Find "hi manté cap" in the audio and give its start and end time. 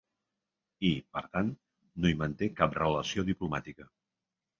2.11-2.73